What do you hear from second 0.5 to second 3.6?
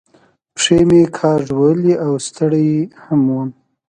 پښې مې کاږولې او ستړی هم ووم.